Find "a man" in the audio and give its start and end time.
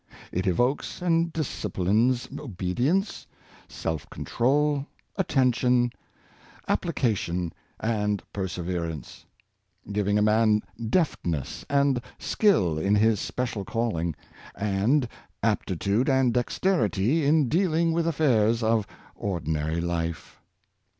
10.17-10.63